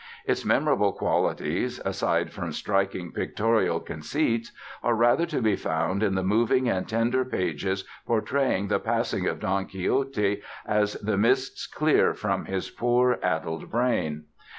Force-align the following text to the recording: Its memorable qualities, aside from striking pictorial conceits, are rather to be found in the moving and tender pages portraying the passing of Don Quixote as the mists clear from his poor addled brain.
Its 0.25 0.43
memorable 0.43 0.93
qualities, 0.93 1.79
aside 1.85 2.31
from 2.31 2.51
striking 2.51 3.11
pictorial 3.11 3.79
conceits, 3.79 4.51
are 4.81 4.95
rather 4.95 5.27
to 5.27 5.43
be 5.43 5.55
found 5.55 6.01
in 6.01 6.15
the 6.15 6.23
moving 6.23 6.67
and 6.67 6.89
tender 6.89 7.23
pages 7.23 7.85
portraying 8.07 8.67
the 8.67 8.79
passing 8.79 9.27
of 9.27 9.39
Don 9.39 9.67
Quixote 9.67 10.41
as 10.65 10.93
the 10.95 11.19
mists 11.19 11.67
clear 11.67 12.15
from 12.15 12.45
his 12.45 12.71
poor 12.71 13.19
addled 13.21 13.69
brain. 13.69 14.23